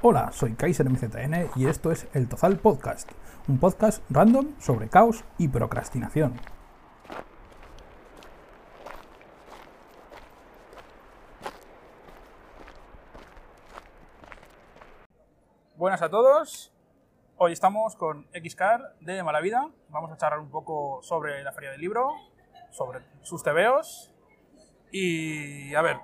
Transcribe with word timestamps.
Hola, 0.00 0.30
soy 0.30 0.54
Kaiser 0.54 0.88
MZN 0.88 1.50
y 1.56 1.66
esto 1.66 1.90
es 1.90 2.06
El 2.14 2.28
Tozal 2.28 2.56
Podcast, 2.58 3.10
un 3.48 3.58
podcast 3.58 4.00
random 4.10 4.54
sobre 4.60 4.88
caos 4.88 5.24
y 5.38 5.48
procrastinación. 5.48 6.40
Buenas 15.74 16.00
a 16.00 16.08
todos. 16.08 16.72
Hoy 17.36 17.52
estamos 17.52 17.96
con 17.96 18.28
Xcar 18.32 18.94
de 19.00 19.24
Malavida. 19.24 19.68
Vamos 19.88 20.12
a 20.12 20.16
charlar 20.16 20.38
un 20.38 20.50
poco 20.50 21.00
sobre 21.02 21.42
la 21.42 21.50
feria 21.50 21.72
del 21.72 21.80
libro, 21.80 22.12
sobre 22.70 23.00
sus 23.22 23.42
tebeos 23.42 24.12
y 24.92 25.74
a 25.74 25.82
ver, 25.82 25.96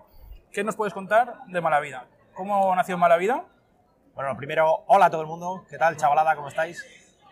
¿qué 0.51 0.65
nos 0.65 0.75
puedes 0.75 0.93
contar 0.93 1.45
de 1.47 1.61
Malavida? 1.61 2.09
¿Cómo 2.35 2.75
nació 2.75 2.99
Malavida? 2.99 3.45
Bueno, 4.15 4.37
primero, 4.37 4.85
hola 4.87 5.07
a 5.07 5.11
todo 5.11 5.23
el 5.23 5.27
mundo. 5.27 5.65
¿Qué 5.69 5.77
tal, 5.77 5.97
chavalada? 5.97 6.37
¿Cómo 6.37 6.47
estáis? 6.47 6.87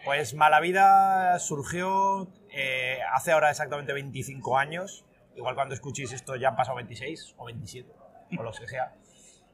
Pues 0.05 0.35
Malavida 0.35 1.39
surgió 1.39 2.27
eh, 2.51 2.99
hace 3.13 3.31
ahora 3.31 3.51
exactamente 3.51 3.93
25 3.93 4.59
años. 4.59 5.05
Igual 5.37 5.55
cuando 5.55 5.77
escuchéis 5.77 6.11
esto 6.11 6.35
ya 6.35 6.49
han 6.49 6.57
pasado 6.57 6.75
26 6.79 7.37
o 7.37 7.45
27, 7.45 7.89
o 8.37 8.43
lo 8.43 8.51
que 8.51 8.67
sea. 8.67 8.95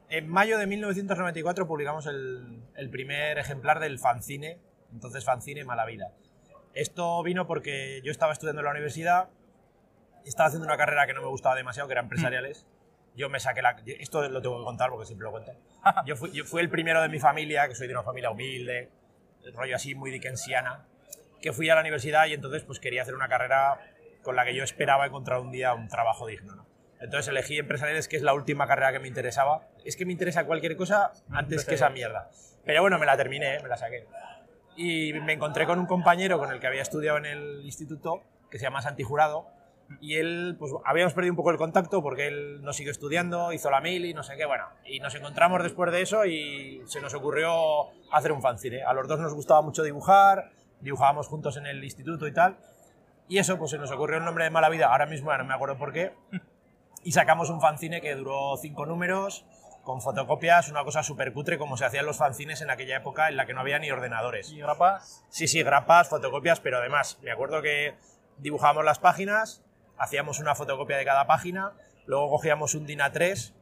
En 0.09 0.27
mayo 0.27 0.57
de 0.57 0.65
1994 0.65 1.67
publicamos 1.67 2.07
el, 2.07 2.63
el 2.75 2.89
primer 2.89 3.37
ejemplar 3.37 3.79
del 3.79 3.99
fanzine, 3.99 4.57
entonces 4.91 5.23
fanzine 5.23 5.63
Malavida. 5.63 6.11
Esto 6.73 7.21
vino 7.21 7.45
porque 7.45 8.01
yo 8.03 8.09
estaba 8.09 8.33
estudiando 8.33 8.61
en 8.61 8.65
la 8.65 8.71
universidad, 8.71 9.29
estaba 10.25 10.47
haciendo 10.47 10.65
una 10.65 10.77
carrera 10.77 11.05
que 11.05 11.13
no 11.13 11.21
me 11.21 11.27
gustaba 11.27 11.53
demasiado, 11.53 11.87
que 11.87 11.93
era 11.93 12.01
empresariales. 12.01 12.65
Yo 13.19 13.27
me 13.27 13.41
saqué 13.41 13.61
la... 13.61 13.75
Esto 13.85 14.29
lo 14.29 14.41
tengo 14.41 14.59
que 14.59 14.63
contar 14.63 14.89
porque 14.89 15.05
siempre 15.05 15.25
lo 15.25 15.31
cuento. 15.31 15.51
Yo 16.05 16.15
fui, 16.15 16.31
yo 16.31 16.45
fui 16.45 16.61
el 16.61 16.69
primero 16.69 17.01
de 17.01 17.09
mi 17.09 17.19
familia, 17.19 17.67
que 17.67 17.75
soy 17.75 17.87
de 17.87 17.93
una 17.93 18.03
familia 18.03 18.31
humilde, 18.31 18.89
rollo 19.53 19.75
así 19.75 19.93
muy 19.93 20.09
dickensiana, 20.09 20.85
que 21.41 21.51
fui 21.51 21.69
a 21.69 21.75
la 21.75 21.81
universidad 21.81 22.27
y 22.27 22.33
entonces 22.33 22.63
pues 22.63 22.79
quería 22.79 23.01
hacer 23.01 23.15
una 23.15 23.27
carrera 23.27 23.77
con 24.23 24.37
la 24.37 24.45
que 24.45 24.55
yo 24.55 24.63
esperaba 24.63 25.05
encontrar 25.05 25.41
un 25.41 25.51
día 25.51 25.73
un 25.73 25.89
trabajo 25.89 26.27
digno. 26.27 26.55
¿no? 26.55 26.65
Entonces 27.01 27.27
elegí 27.27 27.57
empresariales, 27.57 28.07
que 28.07 28.15
es 28.15 28.21
la 28.21 28.33
última 28.33 28.67
carrera 28.67 28.93
que 28.93 28.99
me 28.99 29.09
interesaba. 29.09 29.67
Es 29.83 29.97
que 29.97 30.05
me 30.05 30.13
interesa 30.13 30.45
cualquier 30.45 30.77
cosa 30.77 31.11
antes 31.29 31.65
que 31.65 31.75
esa 31.75 31.89
mierda. 31.89 32.29
Pero 32.63 32.81
bueno, 32.81 32.99
me 32.99 33.05
la 33.05 33.17
terminé, 33.17 33.59
me 33.61 33.67
la 33.67 33.75
saqué. 33.75 34.07
Y 34.77 35.11
me 35.11 35.33
encontré 35.33 35.65
con 35.65 35.77
un 35.77 35.87
compañero 35.87 36.39
con 36.39 36.53
el 36.53 36.61
que 36.61 36.67
había 36.67 36.81
estudiado 36.81 37.17
en 37.17 37.25
el 37.25 37.65
instituto, 37.65 38.23
que 38.49 38.59
se 38.59 38.63
llama 38.63 38.81
Santi 38.81 39.03
Jurado, 39.03 39.58
y 40.01 40.15
él, 40.15 40.55
pues 40.59 40.71
habíamos 40.85 41.13
perdido 41.13 41.33
un 41.33 41.37
poco 41.37 41.51
el 41.51 41.57
contacto 41.57 42.01
porque 42.01 42.27
él 42.27 42.61
no 42.61 42.73
siguió 42.73 42.91
estudiando, 42.91 43.51
hizo 43.53 43.71
la 43.71 43.81
mil 43.81 44.05
y 44.05 44.13
no 44.13 44.23
sé 44.23 44.35
qué, 44.37 44.45
bueno. 44.45 44.65
Y 44.85 44.99
nos 44.99 45.15
encontramos 45.15 45.63
después 45.63 45.91
de 45.91 46.01
eso 46.01 46.25
y 46.25 46.81
se 46.85 47.01
nos 47.01 47.13
ocurrió 47.13 47.87
hacer 48.11 48.31
un 48.31 48.41
fanzine. 48.41 48.83
A 48.83 48.93
los 48.93 49.07
dos 49.07 49.19
nos 49.19 49.33
gustaba 49.33 49.61
mucho 49.61 49.83
dibujar, 49.83 50.51
dibujábamos 50.81 51.27
juntos 51.27 51.57
en 51.57 51.65
el 51.65 51.83
instituto 51.83 52.27
y 52.27 52.33
tal. 52.33 52.57
Y 53.27 53.37
eso, 53.37 53.57
pues 53.57 53.71
se 53.71 53.77
nos 53.77 53.91
ocurrió 53.91 54.17
el 54.17 54.25
nombre 54.25 54.43
de 54.43 54.49
Mala 54.49 54.69
Vida, 54.69 54.91
ahora 54.91 55.05
mismo 55.05 55.35
no 55.35 55.45
me 55.45 55.53
acuerdo 55.53 55.77
por 55.77 55.93
qué. 55.93 56.13
Y 57.01 57.13
sacamos 57.13 57.49
un 57.49 57.61
fanzine 57.61 58.01
que 58.01 58.13
duró 58.13 58.57
cinco 58.57 58.85
números, 58.85 59.45
con 59.83 60.01
fotocopias, 60.01 60.69
una 60.69 60.83
cosa 60.83 61.01
súper 61.01 61.31
cutre 61.31 61.57
como 61.57 61.77
se 61.77 61.85
hacían 61.85 62.05
los 62.05 62.17
fanzines 62.17 62.61
en 62.61 62.69
aquella 62.69 62.97
época 62.97 63.29
en 63.29 63.37
la 63.37 63.45
que 63.45 63.53
no 63.53 63.61
había 63.61 63.79
ni 63.79 63.89
ordenadores. 63.89 64.51
¿Y 64.51 64.59
grapas? 64.59 65.25
Sí, 65.29 65.47
sí, 65.47 65.63
grapas, 65.63 66.09
fotocopias, 66.09 66.59
pero 66.59 66.77
además, 66.77 67.17
me 67.21 67.31
acuerdo 67.31 67.61
que 67.61 67.95
dibujábamos 68.37 68.83
las 68.83 68.99
páginas, 68.99 69.63
hacíamos 69.99 70.39
una 70.39 70.55
fotocopia 70.55 70.97
de 70.97 71.05
cada 71.05 71.27
página, 71.27 71.73
luego 72.05 72.29
cogíamos 72.29 72.73
un 72.75 72.85
DIN 72.87 72.99
A3, 72.99 73.53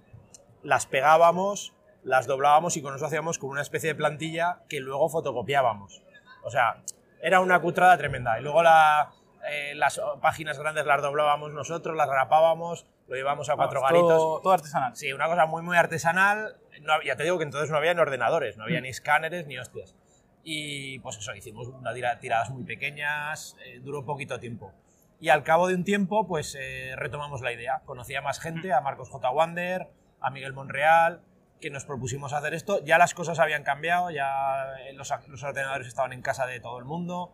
las 0.64 0.86
pegábamos, 0.86 1.74
las 2.04 2.28
doblábamos 2.28 2.78
y 2.78 2.82
con 2.82 2.96
eso 2.96 3.06
hacíamos 3.06 3.38
como 3.40 3.52
una 3.52 3.62
especie 3.62 3.90
de 3.90 3.96
plantilla 3.96 4.60
que 4.70 4.80
luego 4.80 5.10
fotocopiábamos. 5.10 6.02
O 6.44 6.50
sea, 6.50 6.84
era 7.22 7.40
una 7.42 7.60
cutrada 7.60 7.98
tremenda. 7.98 8.40
Y 8.40 8.44
luego 8.44 8.64
la, 8.64 9.12
eh, 9.50 9.74
las 9.76 10.00
páginas 10.22 10.58
grandes 10.58 10.86
las 10.86 11.02
doblábamos 11.02 11.52
nosotros, 11.52 11.96
las 11.98 12.08
grapábamos, 12.08 12.86
lo 13.08 13.16
llevábamos 13.16 13.50
a 13.50 13.56
cuatro 13.56 13.82
Vamos, 13.82 13.92
garitos. 13.92 14.18
Todo, 14.18 14.42
todo 14.42 14.54
artesanal. 14.54 14.96
Sí, 14.96 15.12
una 15.14 15.28
cosa 15.28 15.46
muy, 15.46 15.62
muy 15.64 15.76
artesanal. 15.78 16.58
No, 16.82 17.02
ya 17.02 17.16
te 17.16 17.24
digo 17.24 17.38
que 17.38 17.44
entonces 17.44 17.70
no 17.72 17.78
había 17.78 17.94
ni 17.94 18.00
ordenadores, 18.02 18.56
no 18.58 18.64
había 18.64 18.80
ni 18.82 18.90
escáneres 18.90 19.48
ni 19.48 19.58
hostias. 19.58 19.96
Y 20.44 21.00
pues 21.00 21.18
eso, 21.18 21.34
hicimos 21.36 21.68
una 21.68 21.94
tira- 21.94 22.20
tiradas 22.20 22.50
muy 22.52 22.64
pequeñas, 22.64 23.58
eh, 23.66 23.80
duró 23.82 24.06
poquito 24.06 24.40
tiempo. 24.40 24.72
Y 25.20 25.30
al 25.30 25.44
cabo 25.44 25.68
de 25.68 25.76
un 25.76 25.84
tiempo, 25.84 26.28
pues 26.28 26.56
eh, 26.60 26.94
retomamos 26.96 27.42
la 27.42 27.52
idea. 27.52 27.82
Conocí 27.86 28.14
a 28.16 28.22
más 28.22 28.40
gente, 28.40 28.72
a 28.72 28.82
Marcos 28.82 29.10
J. 29.10 29.30
Wander, 29.32 29.88
a 30.22 30.30
Miguel 30.30 30.54
Monreal, 30.54 31.22
que 31.60 31.70
nos 31.70 31.86
propusimos 31.86 32.34
hacer 32.34 32.54
esto. 32.54 32.84
Ya 32.84 32.98
las 32.98 33.14
cosas 33.14 33.40
habían 33.40 33.64
cambiado, 33.64 34.12
ya 34.12 34.78
eh, 34.82 34.94
los, 34.94 35.12
los 35.28 35.44
ordenadores 35.44 35.88
estaban 35.88 36.14
en 36.14 36.22
casa 36.22 36.46
de 36.46 36.60
todo 36.60 36.78
el 36.78 36.86
mundo 36.86 37.34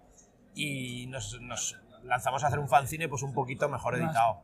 y 0.56 1.08
nos, 1.08 1.40
nos 1.42 1.78
lanzamos 2.04 2.44
a 2.44 2.48
hacer 2.48 2.60
un 2.60 2.70
fanzine 2.70 3.10
pues 3.10 3.24
un 3.24 3.34
poquito 3.34 3.68
mejor 3.70 3.96
editado. 3.96 4.44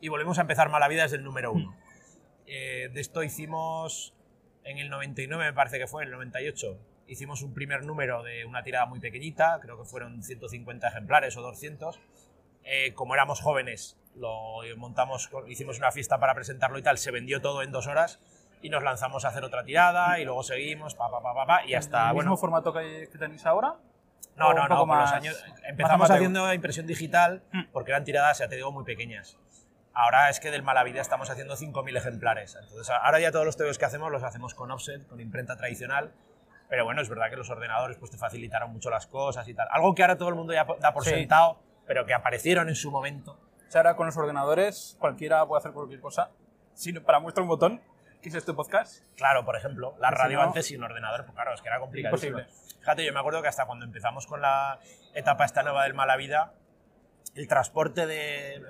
Y 0.00 0.08
volvemos 0.08 0.38
a 0.38 0.42
empezar 0.42 0.68
Malavida 0.70 1.02
desde 1.02 1.16
el 1.16 1.24
número 1.24 1.52
uno. 1.52 1.76
Eh, 2.46 2.90
de 2.92 3.00
esto 3.00 3.22
hicimos 3.22 4.14
en 4.64 4.78
el 4.78 4.90
99, 4.90 5.44
me 5.44 5.52
parece 5.52 5.78
que 5.78 5.86
fue, 5.86 6.02
en 6.02 6.08
el 6.08 6.14
98, 6.14 6.78
hicimos 7.06 7.42
un 7.42 7.54
primer 7.54 7.84
número 7.84 8.22
de 8.22 8.44
una 8.44 8.62
tirada 8.62 8.86
muy 8.86 9.00
pequeñita, 9.00 9.58
creo 9.60 9.78
que 9.78 9.84
fueron 9.84 10.22
150 10.22 10.88
ejemplares 10.88 11.36
o 11.36 11.42
200. 11.42 12.00
Eh, 12.72 12.94
como 12.94 13.14
éramos 13.14 13.40
jóvenes, 13.40 13.98
lo 14.14 14.60
montamos, 14.76 15.28
hicimos 15.48 15.78
una 15.78 15.90
fiesta 15.90 16.18
para 16.20 16.34
presentarlo 16.34 16.78
y 16.78 16.82
tal, 16.82 16.98
se 16.98 17.10
vendió 17.10 17.40
todo 17.40 17.62
en 17.62 17.72
dos 17.72 17.88
horas 17.88 18.20
y 18.62 18.70
nos 18.70 18.84
lanzamos 18.84 19.24
a 19.24 19.28
hacer 19.28 19.42
otra 19.42 19.64
tirada 19.64 20.20
y 20.20 20.24
luego 20.24 20.44
seguimos, 20.44 20.94
pa, 20.94 21.10
pa, 21.10 21.20
pa, 21.20 21.34
pa, 21.34 21.46
pa, 21.46 21.64
y 21.66 21.74
hasta, 21.74 22.08
¿El 22.10 22.14
bueno, 22.14 22.30
mismo 22.30 22.36
formato 22.40 22.72
que, 22.72 23.08
que 23.10 23.18
tenéis 23.18 23.44
ahora? 23.44 23.74
no, 24.36 24.54
no, 24.54 24.68
no, 24.68 24.86
con 24.86 24.98
los 24.98 25.10
años 25.12 25.44
empezamos 25.64 26.10
haciendo 26.10 26.52
impresión 26.54 26.86
digital 26.86 27.42
Mm. 27.52 27.62
porque 27.72 27.90
eran 27.90 28.04
tiradas, 28.04 28.38
ya 28.38 28.48
te 28.48 28.54
digo, 28.56 28.70
muy 28.70 28.84
pequeñas. 28.84 29.36
Ahora 29.92 30.30
es 30.30 30.38
que 30.38 30.52
del 30.52 30.62
Malavida 30.62 31.00
estamos 31.00 31.28
haciendo 31.30 31.56
5.000 31.56 31.96
ejemplares. 31.96 32.56
Entonces, 32.62 32.88
ahora 33.02 33.18
ya 33.18 33.32
todos 33.32 33.44
los 33.44 33.56
tebeos 33.56 33.76
que 33.76 33.84
hacemos 33.84 34.12
los 34.12 34.22
hacemos 34.22 34.54
con 34.54 34.70
offset, 34.70 35.04
con 35.08 35.20
imprenta 35.20 35.56
tradicional. 35.56 36.12
Pero 36.68 36.84
bueno, 36.84 37.02
es 37.02 37.08
verdad 37.08 37.28
que 37.28 37.36
los 37.36 37.50
ordenadores 37.50 37.96
pues, 37.98 38.12
te 38.12 38.16
facilitaron 38.16 38.72
mucho 38.72 38.88
las 38.88 39.08
cosas 39.08 39.48
y 39.48 39.54
tal. 39.54 39.66
Algo 39.72 39.92
que 39.96 40.02
ahora 40.02 40.16
todo 40.16 40.28
el 40.28 40.36
mundo 40.36 40.52
ya 40.52 40.64
da 40.78 40.92
por 40.94 41.02
Sí. 41.02 41.10
sentado, 41.10 41.58
pero 41.90 42.06
que 42.06 42.14
aparecieron 42.14 42.68
en 42.68 42.76
su 42.76 42.88
momento. 42.92 43.32
O 43.66 43.70
sea, 43.70 43.80
ahora 43.80 43.96
con 43.96 44.06
los 44.06 44.16
ordenadores 44.16 44.96
cualquiera 45.00 45.44
puede 45.44 45.58
hacer 45.58 45.72
cualquier 45.72 45.98
cosa. 46.00 46.30
Si 46.74 46.92
no- 46.92 47.02
para 47.02 47.18
muestra 47.18 47.42
un 47.42 47.48
botón, 47.48 47.80
que 48.22 48.28
es 48.28 48.34
este 48.36 48.52
podcast. 48.54 49.02
Claro, 49.16 49.44
por 49.44 49.56
ejemplo, 49.56 49.96
la 49.98 50.10
Que 50.10 50.14
si 50.14 50.22
radio 50.22 50.38
no- 50.38 50.44
antes 50.44 50.66
sin 50.66 50.80
ordenador, 50.84 51.24
pues 51.24 51.34
claro, 51.34 51.52
es 51.52 51.60
que 51.60 51.66
era. 51.68 51.78
Imposible. 51.84 52.46
Fíjate, 52.78 53.04
yo 53.04 53.12
me 53.12 53.18
acuerdo 53.18 53.42
que 53.42 53.48
hasta 53.48 53.66
cuando 53.66 53.84
empezamos 53.84 54.28
con 54.28 54.40
la 54.40 54.78
etapa 55.14 55.44
esta 55.44 55.64
nueva 55.64 55.82
del 55.82 55.94
Malavida, 55.94 56.54
el 57.34 57.48
transporte 57.48 58.06
de 58.06 58.62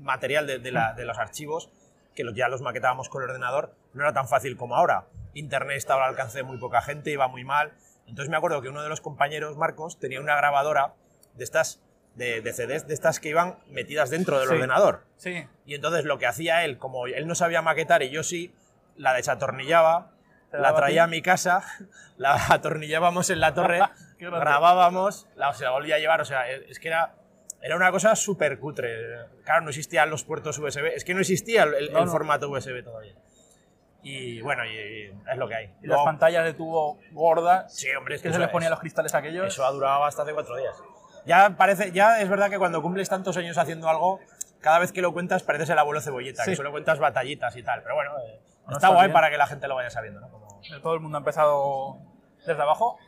material 0.00 0.48
de, 0.48 0.58
de 0.58 0.72
la- 0.72 0.92
de 0.92 1.04
los 1.04 1.18
archivos, 1.18 1.70
que 2.16 2.24
ya 2.34 2.48
los 2.48 2.62
maquetábamos 2.62 3.08
con 3.08 3.22
el 3.22 3.28
ordenador, 3.30 3.76
no 3.92 4.02
era 4.02 4.12
tan 4.12 4.26
fácil 4.26 4.56
como 4.56 4.74
ahora. 4.74 5.06
Internet 5.34 5.76
estaba 5.76 6.02
al 6.02 6.10
alcance 6.10 6.38
de 6.38 6.42
muy 6.42 6.58
poca 6.58 6.82
gente, 6.82 7.12
iba 7.12 7.28
muy 7.28 7.44
mal. 7.44 7.74
Entonces 8.08 8.28
me 8.28 8.36
acuerdo 8.36 8.60
que 8.60 8.70
uno 8.70 8.82
de 8.82 8.88
los 8.88 9.00
compañeros, 9.00 9.56
Marcos, 9.56 10.00
tenía 10.00 10.20
una 10.20 10.34
grabadora 10.34 10.94
de 11.34 11.44
estas, 11.44 11.80
de, 12.16 12.40
de 12.40 12.52
CDs, 12.52 12.86
de 12.88 12.94
estas 12.94 13.20
que 13.20 13.28
iban 13.28 13.58
metidas 13.68 14.10
dentro 14.10 14.38
del 14.38 14.48
Sí. 14.48 14.54
ordenador. 14.54 15.04
Sí. 15.16 15.46
Y 15.66 15.74
entonces 15.74 16.04
lo 16.04 16.18
que 16.18 16.26
hacía 16.26 16.64
él, 16.64 16.78
como 16.78 17.06
él 17.06 17.26
no 17.28 17.34
sabía 17.34 17.62
maquetar 17.62 18.02
y 18.02 18.10
yo 18.10 18.22
sí, 18.22 18.54
la 18.96 19.12
desatornillaba, 19.14 20.10
la 20.52 20.74
traía 20.74 21.04
a 21.04 21.06
mi 21.06 21.20
casa, 21.22 21.62
la 22.16 22.34
atornillábamos 22.48 23.30
en 23.30 23.40
la 23.40 23.52
torre, 23.54 23.80
grabábamos, 24.18 25.28
la, 25.36 25.52
se 25.54 25.64
la 25.64 25.70
volvía 25.70 25.96
a 25.96 25.98
llevar, 25.98 26.20
o 26.20 26.24
sea, 26.24 26.48
es 26.50 26.78
que 26.80 26.88
era, 26.88 27.14
era 27.60 27.76
una 27.76 27.90
cosa 27.90 28.16
súper 28.16 28.58
cutre. 28.58 29.26
Claro, 29.44 29.62
no 29.62 29.68
existían 29.70 30.08
los 30.10 30.24
puertos 30.24 30.58
USB, 30.58 30.86
es 30.94 31.04
que 31.04 31.12
no 31.14 31.20
existía 31.20 31.64
el, 31.64 31.74
el- 31.74 31.92
No, 31.92 31.98
el 32.00 32.04
no. 32.06 32.10
formato 32.12 32.48
USB 32.48 32.82
todavía. 32.82 33.14
Y 34.02 34.40
bueno, 34.40 34.64
y, 34.64 34.68
y 34.70 35.04
es 35.30 35.36
lo 35.36 35.48
que 35.48 35.54
hay. 35.56 35.74
Y 35.82 35.88
las 35.88 36.00
pantallas 36.04 36.44
de 36.44 36.54
tubo 36.54 36.98
gordas. 37.10 37.74
Sí, 37.74 37.88
hombre, 37.90 38.14
es 38.14 38.22
que 38.22 38.28
que 38.28 38.34
se 38.34 38.38
les 38.38 38.48
ponían 38.48 38.68
es- 38.68 38.76
los 38.76 38.80
cristales 38.80 39.14
aquellos. 39.14 39.46
eso 39.48 39.66
ha 39.66 39.70
durado 39.72 40.04
hasta 40.04 40.22
hace 40.22 40.32
cuatro 40.32 40.56
días. 40.56 40.76
Ya 41.26 41.50
parece, 41.56 41.92
ya 41.92 42.20
es 42.20 42.28
verdad 42.28 42.48
que 42.50 42.58
cuando 42.58 42.80
cumples 42.82 43.08
tantos 43.08 43.36
años 43.36 43.58
haciendo 43.58 43.88
algo, 43.88 44.20
cada 44.60 44.78
vez 44.78 44.92
que 44.92 45.02
lo 45.02 45.12
cuentas 45.12 45.42
pareces 45.42 45.68
el 45.70 45.78
abuelo 45.78 46.00
cebolleta, 46.00 46.44
Sí. 46.44 46.50
que 46.50 46.56
solo 46.56 46.70
cuentas 46.70 46.98
batallitas 46.98 47.56
y 47.56 47.62
tal. 47.62 47.82
Pero 47.82 47.94
bueno, 47.96 48.12
eh, 48.18 48.40
No, 48.66 48.72
está 48.72 48.76
está 48.76 48.88
guay 48.88 49.06
bien. 49.08 49.12
para 49.12 49.30
que 49.30 49.36
la 49.38 49.46
gente 49.46 49.68
lo 49.68 49.74
vaya 49.74 49.90
sabiendo, 49.90 50.20
¿no? 50.20 50.28
Como- 50.30 50.60
Todo 50.82 50.94
el 50.94 51.00
mundo 51.00 51.18
ha 51.18 51.20
empezado 51.20 51.98
desde 52.46 52.62
abajo. 52.62 52.98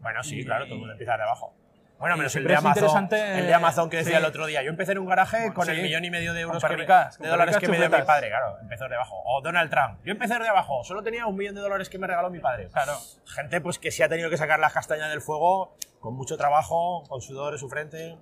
bueno, 0.00 0.22
sí, 0.22 0.40
Y- 0.40 0.44
claro, 0.44 0.64
todo 0.64 0.74
el 0.74 0.78
mundo 0.80 0.92
empieza 0.92 1.16
de 1.16 1.22
abajo. 1.24 1.52
Bueno, 1.98 2.18
menos 2.18 2.36
el 2.36 2.44
de 2.44 2.54
Amazon, 2.54 2.84
interesante, 2.84 3.38
el 3.38 3.46
de 3.46 3.54
Amazon 3.54 3.88
que 3.88 3.96
decía 3.96 4.18
sí. 4.18 4.18
el 4.18 4.24
otro 4.26 4.44
día. 4.44 4.62
Yo 4.62 4.68
empecé 4.68 4.92
en 4.92 4.98
un 4.98 5.06
garaje 5.06 5.38
Bueno, 5.38 5.54
con 5.54 5.64
sí. 5.64 5.70
el 5.72 5.80
millón 5.82 6.04
y 6.04 6.10
medio 6.10 6.34
de 6.34 6.42
euros 6.42 6.62
que 6.62 6.76
de 6.76 7.28
dólares 7.28 7.56
que 7.56 7.68
me 7.68 7.78
dio 7.78 7.88
mi 7.88 8.02
padre, 8.02 8.28
claro, 8.28 8.58
empezó 8.60 8.86
de 8.86 8.96
abajo. 8.96 9.22
O 9.24 9.40
Donald 9.40 9.70
Trump. 9.70 10.00
Yo 10.04 10.12
empecé 10.12 10.38
de 10.38 10.46
abajo, 10.46 10.84
solo 10.84 11.02
tenía 11.02 11.24
un 11.26 11.34
millón 11.34 11.54
de 11.54 11.62
dólares 11.62 11.88
que 11.88 11.98
me 11.98 12.06
regaló 12.06 12.28
mi 12.28 12.38
padre. 12.38 12.68
Claro. 12.68 12.98
Gente 13.34 13.62
pues 13.62 13.78
que 13.78 13.90
sí 13.90 14.02
ha 14.02 14.10
tenido 14.10 14.28
que 14.28 14.36
sacar 14.36 14.60
las 14.60 14.74
castañas 14.74 15.08
del 15.08 15.22
fuego 15.22 15.74
con 16.00 16.14
mucho 16.14 16.36
trabajo, 16.36 17.02
con 17.08 17.20
sudor 17.20 17.54
en 17.54 17.58
su 17.58 17.68
frente. 17.68 18.16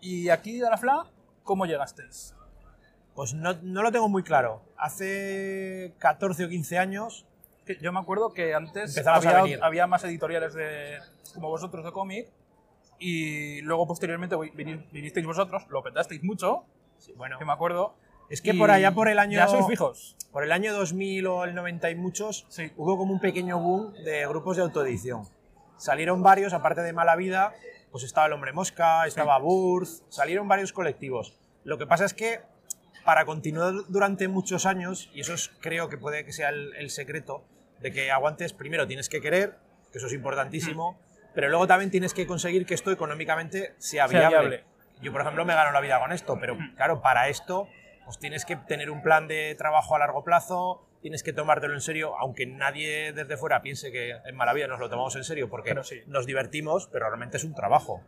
Y 0.00 0.28
aquí 0.28 0.62
a 0.62 0.70
la 0.70 0.76
FLA, 0.76 1.06
¿cómo 1.42 1.66
llegasteis? 1.66 2.34
Pues 3.14 3.32
no, 3.34 3.54
no 3.62 3.82
lo 3.82 3.90
tengo 3.92 4.08
muy 4.08 4.22
claro. 4.22 4.62
Hace 4.76 5.94
14 5.98 6.44
o 6.44 6.48
15 6.48 6.78
años 6.78 7.26
Yo 7.80 7.92
me 7.92 7.98
acuerdo 7.98 8.32
que 8.32 8.54
antes 8.54 8.96
había, 9.06 9.58
había 9.64 9.86
más 9.86 10.04
editoriales 10.04 10.54
de, 10.54 10.98
como 11.34 11.48
vosotros 11.48 11.84
de 11.84 11.92
cómic 11.92 12.28
y 12.98 13.60
luego 13.62 13.86
posteriormente 13.86 14.36
vini- 14.36 14.86
vinisteis 14.92 15.26
vosotros, 15.26 15.64
lo 15.68 15.82
petasteis 15.82 16.22
mucho, 16.22 16.64
Sí, 16.98 17.12
bueno, 17.16 17.38
que 17.38 17.44
me 17.44 17.52
acuerdo. 17.52 17.94
es 18.30 18.40
que 18.40 18.54
por 18.54 18.70
allá 18.70 18.92
por 18.94 19.08
el 19.08 19.18
año... 19.18 19.36
Ya 19.36 19.48
sois 19.48 19.66
fijos. 19.66 20.16
Por 20.32 20.44
el 20.44 20.52
año 20.52 20.72
2000 20.74 21.26
o 21.26 21.44
el 21.44 21.54
90 21.54 21.90
y 21.90 21.94
muchos, 21.96 22.46
Sí. 22.48 22.70
hubo 22.76 22.96
como 22.96 23.12
un 23.12 23.20
pequeño 23.20 23.58
boom 23.58 23.92
de 24.04 24.26
grupos 24.28 24.56
de 24.56 24.62
autoedición. 24.62 25.24
Salieron 25.76 26.22
varios, 26.22 26.52
aparte 26.52 26.82
de 26.82 26.92
Mala 26.92 27.16
Vida, 27.16 27.54
pues 27.90 28.04
estaba 28.04 28.26
El 28.26 28.32
Hombre 28.32 28.52
Mosca, 28.52 29.06
estaba 29.06 29.38
Burth, 29.38 29.88
salieron 30.08 30.48
varios 30.48 30.72
colectivos. 30.72 31.38
Lo 31.64 31.78
que 31.78 31.86
pasa 31.86 32.04
es 32.04 32.14
que 32.14 32.40
para 33.04 33.24
continuar 33.24 33.72
durante 33.88 34.28
muchos 34.28 34.66
años, 34.66 35.10
y 35.14 35.20
eso 35.20 35.34
es, 35.34 35.50
creo 35.60 35.88
que 35.88 35.96
puede 35.96 36.24
que 36.24 36.32
sea 36.32 36.48
el, 36.48 36.74
el 36.76 36.90
secreto, 36.90 37.44
de 37.80 37.92
que 37.92 38.10
aguantes, 38.10 38.52
primero 38.52 38.86
tienes 38.86 39.08
que 39.08 39.20
querer, 39.20 39.58
que 39.92 39.98
eso 39.98 40.06
es 40.08 40.12
importantísimo, 40.12 40.98
pero 41.34 41.48
luego 41.48 41.66
también 41.66 41.90
tienes 41.90 42.14
que 42.14 42.26
conseguir 42.26 42.66
que 42.66 42.74
esto 42.74 42.90
económicamente 42.90 43.74
sea 43.78 44.08
Sea 44.08 44.28
viable. 44.28 44.48
viable. 44.48 44.64
Yo, 45.02 45.12
por 45.12 45.20
ejemplo, 45.20 45.44
me 45.44 45.54
gano 45.54 45.72
la 45.72 45.80
vida 45.80 46.00
con 46.00 46.12
esto, 46.12 46.38
pero 46.40 46.56
claro, 46.76 47.02
para 47.02 47.28
esto 47.28 47.68
pues 48.06 48.18
tienes 48.18 48.44
que 48.44 48.54
tener 48.56 48.90
un 48.90 49.02
plan 49.02 49.26
de 49.26 49.54
trabajo 49.56 49.96
a 49.96 49.98
largo 49.98 50.22
plazo, 50.22 50.85
tienes 51.02 51.22
que 51.22 51.32
tomártelo 51.32 51.74
en 51.74 51.80
serio, 51.80 52.16
aunque 52.18 52.46
nadie 52.46 53.12
desde 53.12 53.36
fuera 53.36 53.62
piense 53.62 53.92
que 53.92 54.10
en 54.24 54.34
mala 54.36 54.52
vida 54.52 54.66
nos 54.66 54.80
lo 54.80 54.88
tomamos 54.88 55.14
en 55.16 55.24
serio, 55.24 55.48
porque 55.48 55.74
sí. 55.84 56.02
nos 56.06 56.26
divertimos, 56.26 56.88
pero 56.92 57.06
realmente 57.06 57.36
es 57.36 57.44
un 57.44 57.54
trabajo. 57.54 58.02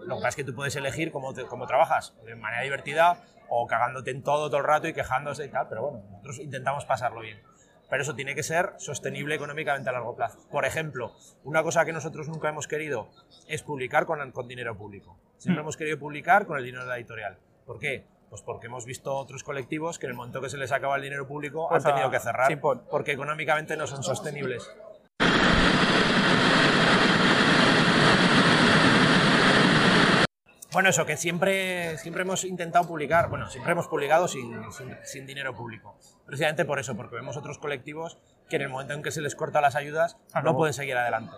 Lo 0.00 0.16
que 0.16 0.20
pasa 0.22 0.28
es 0.30 0.36
que 0.36 0.44
tú 0.44 0.54
puedes 0.54 0.74
elegir 0.76 1.12
cómo, 1.12 1.32
te- 1.34 1.46
cómo 1.46 1.66
trabajas, 1.66 2.14
de 2.24 2.34
manera 2.34 2.62
divertida 2.62 3.22
o 3.48 3.66
cagándote 3.66 4.10
en 4.10 4.22
todo 4.22 4.48
todo 4.48 4.58
el 4.58 4.64
rato 4.66 4.88
y 4.88 4.92
quejándose 4.92 5.44
y 5.46 5.48
tal, 5.48 5.68
pero 5.68 5.82
bueno, 5.82 6.04
nosotros 6.10 6.38
intentamos 6.40 6.84
pasarlo 6.84 7.20
bien. 7.20 7.40
Pero 7.88 8.02
eso 8.02 8.14
tiene 8.14 8.34
que 8.34 8.42
ser 8.42 8.72
sostenible 8.76 9.34
económicamente 9.34 9.88
a 9.88 9.92
largo 9.92 10.14
plazo. 10.14 10.38
Por 10.50 10.66
ejemplo, 10.66 11.14
una 11.44 11.62
cosa 11.62 11.86
que 11.86 11.92
nosotros 11.94 12.28
nunca 12.28 12.50
hemos 12.50 12.68
querido 12.68 13.08
es 13.46 13.62
publicar 13.62 14.04
con, 14.04 14.30
con 14.32 14.46
dinero 14.46 14.76
público. 14.76 15.18
Siempre 15.38 15.60
Hmm. 15.60 15.64
hemos 15.64 15.76
querido 15.78 15.98
publicar 15.98 16.44
con 16.44 16.58
el 16.58 16.64
dinero 16.64 16.82
de 16.82 16.90
la 16.90 16.96
editorial. 16.98 17.38
¿Por 17.64 17.78
qué? 17.78 18.04
Pues 18.30 18.42
porque 18.42 18.66
hemos 18.66 18.84
visto 18.84 19.14
otros 19.16 19.42
colectivos 19.42 19.98
que 19.98 20.06
en 20.06 20.10
el 20.10 20.16
momento 20.16 20.40
que 20.40 20.50
se 20.50 20.58
les 20.58 20.70
acaba 20.72 20.96
el 20.96 21.02
dinero 21.02 21.26
público 21.26 21.66
Pues 21.68 21.84
han 21.86 21.92
tenido 21.92 22.10
que 22.10 22.20
cerrar 22.20 22.60
porque 22.90 23.12
económicamente 23.12 23.76
no 23.76 23.86
son 23.86 24.02
sostenibles. 24.02 24.70
Bueno, 30.70 30.90
eso, 30.90 31.06
que 31.06 31.16
siempre, 31.16 31.96
siempre 31.98 32.22
hemos 32.22 32.44
intentado 32.44 32.86
publicar, 32.86 33.30
bueno, 33.30 33.48
siempre 33.48 33.72
hemos 33.72 33.88
publicado 33.88 34.28
sin, 34.28 34.70
sin- 34.72 34.96
sin 35.02 35.26
dinero 35.26 35.54
público. 35.54 35.96
Precisamente 36.26 36.64
por 36.66 36.78
eso, 36.78 36.94
porque 36.94 37.16
vemos 37.16 37.36
otros 37.38 37.58
colectivos 37.58 38.18
que 38.50 38.56
en 38.56 38.62
el 38.62 38.68
momento 38.68 38.92
en 38.92 39.02
que 39.02 39.10
se 39.10 39.22
les 39.22 39.34
corta 39.34 39.60
las 39.62 39.74
ayudas 39.76 40.18
Ah, 40.32 40.42
no 40.42 40.52
no. 40.52 40.56
pueden 40.58 40.74
seguir 40.74 40.96
adelante. 40.96 41.32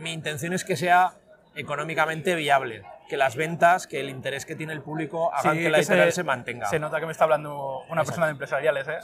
Mi 0.00 0.12
intención 0.12 0.52
es 0.52 0.64
que 0.64 0.76
sea 0.76 1.14
económicamente 1.58 2.34
viable, 2.34 2.82
que 3.08 3.16
las 3.16 3.36
ventas, 3.36 3.86
que 3.86 4.00
el 4.00 4.08
interés 4.08 4.46
que 4.46 4.54
tiene 4.56 4.72
el 4.72 4.80
público 4.82 5.32
hagan 5.34 5.56
Sí, 5.56 5.62
que 5.62 5.70
la 5.70 5.76
se- 5.78 5.82
editorial 5.82 6.12
se, 6.12 6.22
mantenga. 6.24 6.66
Se 6.66 6.78
nota 6.78 7.00
que 7.00 7.06
me 7.06 7.12
está 7.12 7.24
hablando 7.24 7.80
una 7.88 8.04
persona 8.04 8.26
de 8.26 8.32
empresariales, 8.32 8.86
¿eh? 8.88 8.98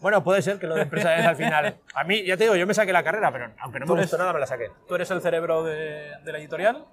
Bueno, 0.00 0.24
puede 0.24 0.42
ser 0.42 0.58
que 0.58 0.66
lo 0.66 0.74
de 0.74 0.82
empresariales 0.82 1.26
al 1.26 1.36
final. 1.36 1.76
A 1.94 2.04
mí, 2.04 2.24
ya 2.24 2.36
te 2.36 2.44
digo, 2.44 2.56
yo 2.56 2.66
me 2.66 2.74
saqué 2.74 2.92
la 2.92 3.02
carrera, 3.02 3.30
pero 3.32 3.52
aunque 3.60 3.78
no 3.80 3.86
me 3.86 4.00
gustó 4.00 4.16
nada, 4.18 4.32
me 4.32 4.40
la 4.40 4.46
saqué. 4.46 4.70
¿Tú 4.86 4.94
eres 4.94 5.10
el 5.10 5.20
cerebro 5.20 5.62
de, 5.64 6.10
de 6.24 6.32
la 6.32 6.38
editorial? 6.38 6.84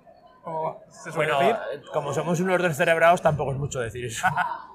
¿Cómo 0.44 0.82
se 0.90 1.12
suele 1.12 1.34
Bueno, 1.34 1.40
decir? 1.40 1.56
eh, 1.74 1.82
como 1.92 2.14
somos 2.14 2.40
unos 2.40 2.62
descerebrados, 2.62 3.22
tampoco 3.22 3.52
es 3.52 3.58
mucho 3.58 3.80
decir 3.80 4.06
eso. 4.06 4.28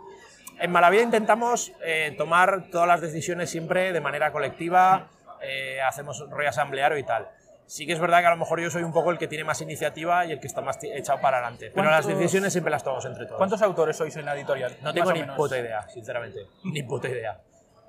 en 0.60 0.70
Malavida 0.72 1.02
intentamos 1.02 1.72
eh, 1.84 2.14
tomar 2.19 2.70
todas 2.70 2.88
las 2.88 3.00
decisiones 3.00 3.50
siempre 3.50 3.92
de 3.92 4.00
manera 4.00 4.32
colectiva, 4.32 5.08
eh, 5.42 5.81
hacemos 5.81 6.25
rollo 6.31 6.48
asambleario 6.48 6.98
y 6.98 7.02
tal. 7.04 7.28
Sí 7.70 7.87
que 7.87 7.93
es 7.93 8.00
verdad 8.00 8.19
que 8.19 8.26
a 8.26 8.31
lo 8.31 8.37
mejor 8.37 8.61
yo 8.61 8.69
soy 8.69 8.82
un 8.82 8.93
poco 8.93 9.12
el 9.12 9.19
que 9.19 9.28
tiene 9.28 9.44
más 9.44 9.61
iniciativa 9.61 10.26
y 10.26 10.32
el 10.32 10.40
que 10.40 10.49
está 10.49 10.61
más 10.61 10.76
echado 10.82 11.20
para 11.20 11.37
adelante. 11.37 11.70
Pero 11.72 11.88
las 11.88 12.00
¿Cuántos- 12.05 12.19
decisiones 12.19 12.52
siempre 12.52 12.72
las 12.72 12.82
tomamos 12.82 13.05
entre 13.05 13.26
todos. 13.26 13.38
¿Cuántos 13.38 13.62
autores 13.62 13.96
sois 13.96 14.17
en 14.17 14.25
la 14.25 14.34
editorial? 14.34 14.76
No 14.82 14.93
tengo 14.93 15.12
ni 15.12 15.20
menos. 15.20 15.37
puta 15.37 15.56
idea, 15.56 15.88
sinceramente. 15.88 16.40
Ni 16.64 16.82
puta 16.82 17.08
idea. 17.08 17.40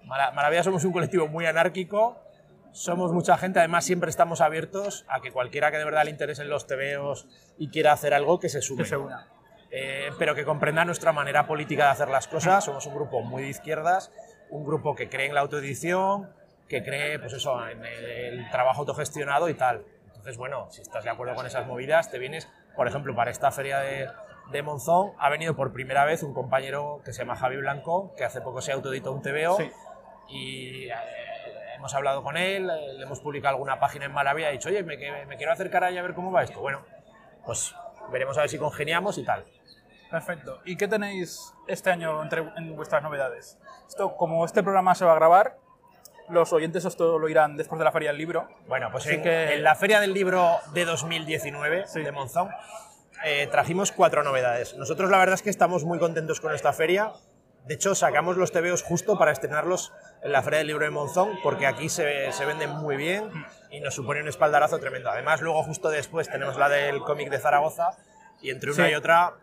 Maravilla 0.03 0.61
somos 0.61 0.83
un 0.85 0.91
colectivo 0.93 1.27
muy 1.27 1.47
anárquico, 1.47 2.21
somos 2.73 3.11
mucha 3.11 3.37
gente, 3.39 3.57
además 3.57 3.83
siempre 3.83 4.11
estamos 4.11 4.39
abiertos 4.39 5.03
a 5.09 5.19
que 5.19 5.31
cualquiera 5.31 5.71
que 5.71 5.79
de 5.79 5.85
verdad 5.85 6.03
le 6.05 6.11
interesen 6.11 6.47
los 6.47 6.67
tebeos 6.67 7.27
y 7.57 7.69
quiera 7.69 7.91
hacer 7.91 8.13
algo, 8.13 8.39
que 8.39 8.49
se 8.49 8.61
sume. 8.61 8.83
Que 8.83 8.89
se 8.89 8.97
una. 8.97 9.29
Eh, 9.71 10.11
pero 10.19 10.35
que 10.35 10.45
comprenda 10.45 10.85
nuestra 10.85 11.11
manera 11.11 11.47
política 11.47 11.85
de 11.85 11.89
hacer 11.89 12.09
las 12.09 12.27
cosas. 12.27 12.63
Somos 12.65 12.85
un 12.85 12.93
grupo 12.93 13.21
muy 13.23 13.41
de 13.41 13.49
izquierdas, 13.49 14.11
un 14.51 14.63
grupo 14.63 14.93
que 14.93 15.09
cree 15.09 15.25
en 15.25 15.33
la 15.33 15.41
autoedición, 15.41 16.29
que 16.71 16.81
cree 16.83 17.19
pues 17.19 17.33
eso, 17.33 17.67
en 17.67 17.83
el, 17.85 18.05
el 18.05 18.49
trabajo 18.49 18.79
autogestionado 18.79 19.49
y 19.49 19.53
tal. 19.55 19.83
Entonces, 20.07 20.37
bueno, 20.37 20.67
si 20.71 20.81
estás 20.81 21.03
de 21.03 21.09
acuerdo 21.09 21.35
con 21.35 21.45
esas 21.45 21.67
movidas, 21.67 22.09
te 22.09 22.17
vienes, 22.17 22.47
por 22.77 22.87
ejemplo, 22.87 23.13
para 23.13 23.29
esta 23.29 23.51
feria 23.51 23.79
de, 23.79 24.07
de 24.51 24.63
Monzón, 24.63 25.11
ha 25.19 25.29
venido 25.29 25.53
por 25.55 25.73
primera 25.73 26.05
vez 26.05 26.23
un 26.23 26.33
compañero 26.33 27.01
que 27.03 27.11
se 27.11 27.19
llama 27.23 27.35
Javi 27.35 27.57
Blanco, 27.57 28.13
que 28.15 28.23
hace 28.23 28.39
poco 28.39 28.61
se 28.61 28.71
autoeditó 28.71 29.11
un 29.11 29.21
TVO 29.21 29.57
Sí. 29.57 29.71
y 30.29 30.85
eh, 30.89 30.93
hemos 31.75 31.93
hablado 31.93 32.23
con 32.23 32.37
él, 32.37 32.69
eh, 32.69 32.93
le 32.93 33.03
hemos 33.03 33.19
publicado 33.19 33.55
alguna 33.55 33.79
página 33.79 34.05
en 34.05 34.13
Maravilla 34.13 34.47
y 34.47 34.49
ha 34.49 34.53
dicho, 34.53 34.69
oye, 34.69 34.81
me 34.83 34.97
quiero 35.37 35.51
acercar 35.51 35.83
ahí 35.83 35.97
a 35.97 36.01
ver 36.01 36.13
cómo 36.13 36.31
va 36.31 36.43
esto. 36.43 36.61
Bueno, 36.61 36.79
pues 37.45 37.75
veremos 38.13 38.37
a 38.37 38.41
ver 38.41 38.49
si 38.49 38.57
congeniamos 38.57 39.17
y 39.17 39.25
tal. 39.25 39.43
Perfecto. 40.09 40.59
¿Y 40.65 40.77
qué 40.77 40.87
tenéis 40.87 41.53
este 41.67 41.89
año 41.89 42.21
entre, 42.21 42.41
en 42.57 42.75
vuestras 42.75 43.01
novedades? 43.03 43.57
Esto, 43.87 44.15
como 44.15 44.45
este 44.45 44.61
programa 44.61 44.93
se 44.95 45.03
va 45.05 45.13
a 45.13 45.15
grabar, 45.15 45.57
los 46.29 46.53
oyentes 46.53 46.85
esto 46.85 47.19
lo 47.19 47.27
irán 47.29 47.57
después 47.57 47.77
de 47.79 47.85
la 47.85 47.91
feria 47.91 48.09
del 48.09 48.17
libro. 48.17 48.47
Bueno, 48.67 48.89
pues 48.91 49.05
en, 49.07 49.21
que- 49.21 49.53
en 49.53 49.63
la 49.63 49.75
Feria 49.75 49.99
del 49.99 50.13
Libro 50.13 50.57
de 50.73 50.85
2019 50.85 51.85
Sí. 51.87 52.01
de 52.01 52.11
Monzón 52.11 52.49
eh, 53.25 53.47
trajimos 53.51 53.91
cuatro 53.91 54.23
novedades. 54.23 54.75
Nosotros 54.77 55.09
la 55.11 55.17
verdad 55.19 55.35
es 55.35 55.41
que 55.41 55.49
estamos 55.49 55.83
muy 55.83 55.99
contentos 55.99 56.39
con 56.41 56.53
esta 56.53 56.73
feria. 56.73 57.11
De 57.65 57.75
hecho, 57.75 57.93
sacamos 57.93 58.37
los 58.37 58.51
TVOs 58.51 58.81
justo 58.81 59.19
para 59.19 59.31
estrenarlos 59.31 59.93
en 60.23 60.31
la 60.31 60.41
Feria 60.41 60.59
del 60.59 60.67
Libro 60.67 60.85
de 60.85 60.89
Monzón, 60.89 61.37
porque 61.43 61.67
aquí 61.67 61.89
se, 61.89 62.31
se 62.31 62.45
venden 62.45 62.71
muy 62.71 62.95
bien 62.95 63.29
y 63.69 63.79
nos 63.81 63.93
supone 63.93 64.21
un 64.21 64.27
espaldarazo 64.27 64.79
tremendo. 64.79 65.11
Además, 65.11 65.41
luego 65.41 65.61
justo 65.63 65.89
después 65.89 66.27
tenemos 66.29 66.57
la 66.57 66.69
del 66.69 67.01
cómic 67.01 67.29
de 67.29 67.37
Zaragoza 67.37 67.91
y 68.41 68.49
entre 68.49 68.71
una 68.71 68.85
Sí. 68.87 68.91
y 68.91 68.95
otra, 68.95 69.33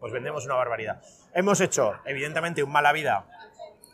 pues 0.00 0.12
vendemos 0.12 0.44
una 0.44 0.54
barbaridad. 0.56 1.00
Hemos 1.32 1.62
hecho, 1.62 1.94
evidentemente, 2.04 2.62
un 2.62 2.70
Mala 2.70 2.92
Vida 2.92 3.24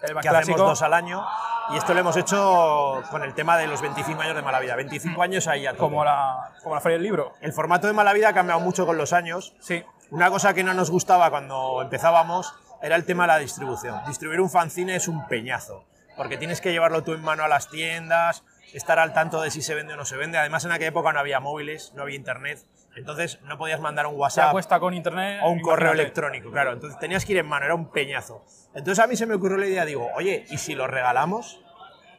El 0.02 0.14
que 0.14 0.28
hacemos 0.28 0.44
clásico. 0.46 0.62
dos 0.62 0.82
al 0.82 0.94
año 0.94 1.26
y 1.70 1.76
esto 1.76 1.92
lo 1.92 2.00
hemos 2.00 2.16
hecho 2.16 3.02
con 3.10 3.22
el 3.22 3.34
tema 3.34 3.58
de 3.58 3.66
los 3.66 3.82
25 3.82 4.22
años 4.22 4.34
de 4.34 4.40
Mala 4.40 4.58
Vida. 4.58 4.74
25 4.74 5.22
años 5.22 5.46
ahí 5.48 5.66
a 5.66 5.74
como 5.74 6.02
la, 6.02 6.52
como 6.62 6.74
la 6.74 6.80
feria 6.80 6.96
del 6.96 7.02
libro. 7.02 7.34
El 7.42 7.52
formato 7.52 7.86
de 7.86 7.92
Mala 7.92 8.14
Vida 8.14 8.30
ha 8.30 8.32
cambiado 8.32 8.60
mucho 8.60 8.86
con 8.86 8.96
los 8.96 9.12
años. 9.12 9.54
Sí. 9.60 9.84
Una 10.10 10.30
cosa 10.30 10.54
que 10.54 10.64
no 10.64 10.72
nos 10.72 10.90
gustaba 10.90 11.30
cuando 11.30 11.82
empezábamos 11.82 12.54
era 12.80 12.96
el 12.96 13.04
tema 13.04 13.24
de 13.24 13.28
la 13.28 13.38
distribución. 13.38 14.00
Distribuir 14.06 14.40
un 14.40 14.48
fanzine 14.48 14.96
es 14.96 15.08
un 15.08 15.26
peñazo, 15.26 15.84
porque 16.16 16.38
tienes 16.38 16.62
que 16.62 16.72
llevarlo 16.72 17.02
tú 17.04 17.12
en 17.12 17.22
mano 17.22 17.44
a 17.44 17.48
las 17.48 17.68
tiendas, 17.68 18.44
estar 18.72 18.98
al 18.98 19.12
tanto 19.12 19.42
de 19.42 19.50
si 19.50 19.60
se 19.60 19.74
vende 19.74 19.92
o 19.92 19.96
no 19.96 20.06
se 20.06 20.16
vende. 20.16 20.38
Además, 20.38 20.64
en 20.64 20.72
aquella 20.72 20.88
época 20.88 21.12
no 21.12 21.20
había 21.20 21.40
móviles, 21.40 21.92
no 21.94 22.02
había 22.02 22.16
internet, 22.16 22.64
entonces 22.98 23.40
no 23.44 23.56
podías 23.56 23.80
mandar 23.80 24.06
un 24.06 24.16
WhatsApp 24.16 24.48
acuesta 24.48 24.78
con 24.80 24.92
internet. 24.94 25.40
o 25.42 25.50
un 25.50 25.60
correo 25.60 25.92
electrónico, 25.92 26.50
claro. 26.50 26.72
Entonces 26.72 26.98
tenías 26.98 27.24
que 27.24 27.32
ir 27.32 27.38
en 27.38 27.46
mano, 27.46 27.64
era 27.64 27.74
un 27.74 27.90
peñazo. 27.90 28.44
Entonces 28.74 29.02
a 29.02 29.06
mí 29.06 29.16
se 29.16 29.26
me 29.26 29.34
ocurrió 29.34 29.56
la 29.56 29.66
idea, 29.66 29.84
digo, 29.84 30.08
oye, 30.14 30.44
¿y 30.50 30.58
si 30.58 30.74
lo 30.74 30.86
regalamos? 30.86 31.60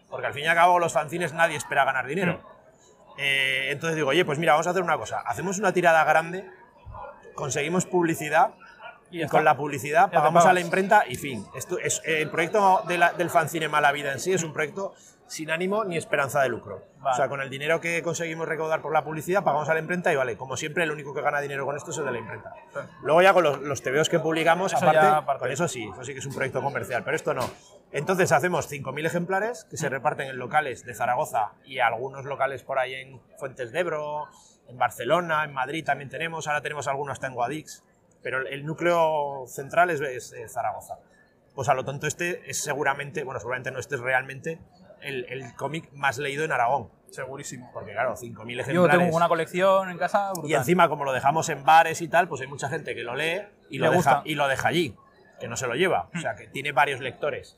Porque 0.10 0.26
al 0.28 0.34
fin 0.34 0.46
y 0.46 0.48
al 0.48 0.56
cabo 0.56 0.80
los 0.80 0.94
fanzines 0.94 1.34
nadie 1.34 1.56
espera 1.58 1.86
ganar 1.86 2.08
dinero. 2.08 2.42
Eh, 3.18 3.68
entonces 3.72 3.96
digo, 3.96 4.10
oye, 4.10 4.24
pues 4.26 4.40
mira, 4.40 4.54
vamos 4.54 4.66
a 4.68 4.72
hacer 4.72 4.82
una 4.82 4.98
cosa. 4.98 5.20
Hacemos 5.20 5.60
una 5.60 5.72
tirada 5.74 6.04
grande, 6.06 6.50
conseguimos 7.36 7.86
publicidad 7.86 8.52
Y 9.12 9.26
con 9.26 9.44
la 9.44 9.58
publicidad 9.58 10.12
pagamos 10.12 10.46
a 10.46 10.54
la 10.54 10.60
imprenta 10.60 11.04
y 11.08 11.16
fin. 11.16 11.46
Esto 11.56 11.80
es, 11.80 12.02
el 12.06 12.30
proyecto 12.30 12.84
de 12.88 12.98
la- 13.00 13.12
del 13.14 13.30
fanzine 13.32 13.68
Mala 13.68 13.92
Vida 13.92 14.12
en 14.14 14.20
sí 14.20 14.34
es 14.34 14.44
un 14.44 14.54
proyecto 14.54 14.94
sin 15.30 15.52
ánimo 15.52 15.86
ni 15.86 15.96
esperanza 15.96 16.42
de 16.42 16.50
lucro. 16.50 16.82
Vale. 16.98 17.14
O 17.14 17.16
sea, 17.16 17.30
con 17.30 17.40
el 17.40 17.50
dinero 17.50 17.80
que 17.80 18.02
conseguimos 18.04 18.48
recaudar 18.48 18.82
por 18.82 18.92
la 18.92 19.04
publicidad 19.06 19.44
pagamos 19.44 19.70
a 19.70 19.74
la 19.74 19.80
imprenta 19.80 20.12
y 20.12 20.16
vale, 20.18 20.36
como 20.36 20.58
siempre 20.58 20.84
el 20.84 20.92
único 20.92 21.14
que 21.14 21.22
gana 21.22 21.40
dinero 21.40 21.66
con 21.66 21.78
esto 21.78 21.92
es 21.92 21.98
el 22.00 22.06
de 22.06 22.12
la 22.12 22.18
imprenta. 22.20 22.54
Sí. 22.74 22.80
Luego 23.04 23.22
ya 23.22 23.32
con 23.34 23.44
los, 23.44 23.62
los 23.62 23.82
TVOs 23.82 24.10
que 24.10 24.20
publicamos, 24.20 24.74
Eso 24.74 24.90
aparte, 24.90 25.40
con 25.40 25.52
eso 25.52 25.68
sí, 25.68 25.90
eso 25.94 26.04
sí 26.04 26.12
que 26.14 26.20
es 26.20 26.26
un 26.26 26.34
proyecto 26.34 26.62
comercial, 26.62 27.04
pero 27.06 27.16
esto 27.16 27.34
no. 27.34 27.50
Entonces 27.92 28.32
hacemos 28.32 28.70
5.000 28.70 29.06
ejemplares 29.06 29.66
que 29.70 29.78
se 29.78 29.88
reparten 29.88 30.28
en 30.28 30.38
locales 30.38 30.84
de 30.86 30.94
Zaragoza 30.94 31.54
y 31.64 31.80
algunos 31.80 32.26
locales 32.26 32.64
por 32.64 32.78
ahí 32.80 32.94
en 32.96 33.22
Fuentes 33.38 33.72
de 33.72 33.80
Ebro, 33.80 34.28
en 34.68 34.78
Barcelona, 34.78 35.46
en 35.46 35.54
Madrid 35.54 35.86
también 35.86 36.10
tenemos, 36.10 36.48
ahora 36.48 36.62
tenemos 36.62 36.88
algunos 36.88 37.14
hasta 37.14 37.28
en 37.28 37.34
Guadix, 37.34 37.84
pero 38.22 38.46
el- 38.48 38.66
núcleo 38.66 39.46
central 39.48 39.90
es, 39.92 40.02
es, 40.02 40.34
eh, 40.34 40.48
Zaragoza. 40.50 40.98
Pues 41.56 41.68
a 41.70 41.74
lo 41.74 41.84
tonto 41.86 42.06
este 42.08 42.50
es 42.50 42.62
seguramente, 42.62 43.24
bueno, 43.24 43.40
seguramente 43.40 43.72
no 43.72 43.80
este 43.80 43.96
es 43.96 44.02
realmente 44.02 44.60
el, 45.02 45.26
el 45.30 45.56
cómic 45.56 45.92
más 45.94 46.18
leído 46.18 46.44
en 46.46 46.52
Aragón, 46.52 46.90
Segurísimo. 47.12 47.70
porque 47.74 47.92
claro, 47.94 48.16
5.000 48.16 48.54
Yo 48.56 48.62
ejemplares. 48.62 49.00
tengo 49.00 49.16
una 49.18 49.28
colección 49.28 49.90
en 49.90 49.98
casa 49.98 50.32
brutal. 50.32 50.50
Y 50.52 50.54
encima, 50.54 50.90
como 50.90 51.06
lo 51.06 51.12
dejamos 51.14 51.50
en 51.50 51.64
bares 51.64 52.02
y 52.02 52.08
tal, 52.08 52.28
pues 52.28 52.42
hay 52.42 52.48
mucha 52.48 52.70
gente 52.70 52.94
que 52.96 53.04
lo 53.04 53.16
lee 53.16 53.42
y 53.70 53.80
Le 53.80 53.88
lo, 53.88 53.92
deja, 53.94 54.22
y 54.26 54.36
lo 54.36 54.48
deja 54.48 54.68
allí, 54.68 54.96
que 55.40 55.48
no 55.48 55.56
se 55.58 55.68
lo 55.68 55.76
lleva. 55.76 56.10
O 56.16 56.20
sea, 56.20 56.36
que 56.36 56.48
tiene 56.48 56.72
varios 56.72 57.00
lectores. 57.00 57.56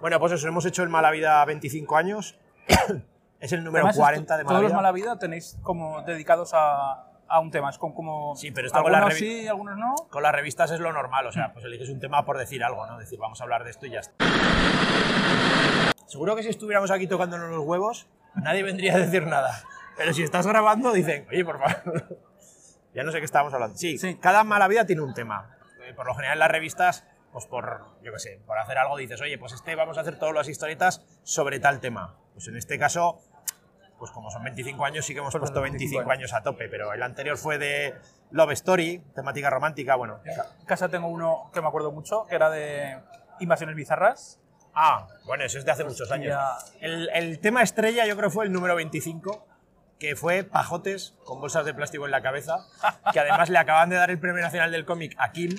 Bueno, 0.00 0.18
pues 0.20 0.32
eso, 0.32 0.46
hemos 0.48 0.66
hecho 0.66 0.82
el 0.82 0.88
Mala 0.88 1.10
Vida 1.10 1.44
25 1.44 1.96
años. 1.96 2.38
Es 3.40 3.50
el 3.52 3.64
número 3.64 3.84
Además, 3.86 3.96
40 3.96 4.36
de 4.36 4.44
Todos 4.44 4.62
los 4.62 4.72
Malavida. 4.72 4.76
Malavida 5.08 5.18
tenéis 5.18 5.58
como 5.64 6.02
dedicados 6.02 6.52
a, 6.54 7.08
a 7.26 7.40
un 7.40 7.50
tema. 7.50 7.70
Es 7.70 7.78
como, 7.78 7.92
como 7.92 8.36
Sí, 8.36 8.52
pero 8.52 8.68
esto 8.68 8.80
con 8.80 8.94
algunos 8.94 9.14
revi- 9.16 9.18
sí, 9.18 9.48
algunos 9.48 9.76
no. 9.78 9.96
Con 10.10 10.22
las 10.22 10.30
revistas 10.32 10.70
es 10.70 10.78
lo 10.78 10.92
normal, 10.92 11.26
o 11.26 11.32
sea, 11.32 11.52
pues 11.52 11.64
eliges 11.64 11.88
un 11.88 11.98
tema 11.98 12.24
por 12.24 12.38
decir 12.38 12.62
algo, 12.62 12.86
¿no? 12.86 12.98
Decir, 12.98 13.18
vamos 13.18 13.40
a 13.40 13.42
hablar 13.42 13.64
de 13.64 13.70
esto 13.70 13.86
y 13.86 13.90
ya 13.90 13.98
está. 13.98 14.14
Seguro 16.12 16.36
que 16.36 16.42
si 16.42 16.50
estuviéramos 16.50 16.90
aquí 16.90 17.06
tocándonos 17.06 17.48
los 17.48 17.64
huevos, 17.64 18.06
nadie 18.34 18.62
vendría 18.62 18.96
a 18.96 18.98
decir 18.98 19.26
nada. 19.26 19.62
Pero 19.96 20.12
si 20.12 20.22
estás 20.22 20.46
grabando, 20.46 20.92
dicen, 20.92 21.26
oye, 21.30 21.42
por 21.42 21.58
favor. 21.58 22.18
ya 22.94 23.02
no 23.02 23.10
sé 23.12 23.18
qué 23.20 23.24
estábamos 23.24 23.54
hablando. 23.54 23.78
Sí, 23.78 23.96
Sí. 23.96 24.16
cada 24.16 24.44
mala 24.44 24.68
vida 24.68 24.84
tiene 24.84 25.00
un 25.00 25.14
tema. 25.14 25.56
Eh, 25.88 25.94
Por 25.94 26.06
lo 26.06 26.14
general, 26.14 26.34
en 26.34 26.40
las 26.40 26.50
revistas, 26.50 27.06
pues 27.32 27.46
por, 27.46 27.96
yo 28.02 28.12
qué 28.12 28.18
sé, 28.18 28.42
por 28.46 28.58
hacer 28.58 28.76
algo 28.76 28.98
dices, 28.98 29.22
oye, 29.22 29.38
pues 29.38 29.54
este 29.54 29.74
vamos 29.74 29.96
a 29.96 30.02
hacer 30.02 30.18
todas 30.18 30.34
las 30.34 30.48
historietas 30.50 31.02
sobre 31.22 31.60
tal 31.60 31.80
tema. 31.80 32.14
Pues 32.34 32.46
en 32.48 32.58
este 32.58 32.78
caso, 32.78 33.18
pues 33.98 34.10
como 34.10 34.30
son 34.30 34.44
25 34.44 34.84
años, 34.84 35.06
sí 35.06 35.14
que 35.14 35.20
hemos 35.20 35.34
puesto 35.34 35.62
25 35.62 35.92
25 36.00 36.10
años 36.10 36.34
a 36.34 36.42
tope, 36.42 36.68
pero 36.68 36.92
el 36.92 37.02
anterior 37.02 37.38
fue 37.38 37.56
de 37.56 37.94
Love 38.32 38.52
Story, 38.52 39.02
temática 39.14 39.48
romántica, 39.48 39.94
bueno. 39.94 40.20
En 40.26 40.66
casa 40.66 40.90
tengo 40.90 41.08
uno 41.08 41.50
que 41.54 41.62
me 41.62 41.68
acuerdo 41.68 41.90
mucho, 41.90 42.26
que 42.26 42.34
era 42.34 42.50
de 42.50 42.98
Invasiones 43.40 43.76
Bizarras. 43.76 44.38
Ah, 44.74 45.06
bueno, 45.24 45.44
eso 45.44 45.58
es 45.58 45.64
de 45.64 45.70
hace 45.70 45.84
muchos 45.84 46.10
años. 46.10 46.38
El, 46.80 47.10
el 47.12 47.38
tema 47.40 47.62
estrella 47.62 48.06
yo 48.06 48.16
creo 48.16 48.30
fue 48.30 48.46
el 48.46 48.52
número 48.52 48.74
25, 48.74 49.46
que 49.98 50.16
fue 50.16 50.44
pajotes 50.44 51.14
con 51.24 51.40
bolsas 51.40 51.64
de 51.64 51.74
plástico 51.74 52.06
en 52.06 52.10
la 52.10 52.22
cabeza, 52.22 52.66
que 53.12 53.20
además 53.20 53.50
le 53.50 53.58
acaban 53.58 53.88
de 53.90 53.96
dar 53.96 54.10
el 54.10 54.18
Premio 54.18 54.42
Nacional 54.42 54.72
del 54.72 54.84
Cómic 54.84 55.14
a 55.18 55.32
Kim, 55.32 55.56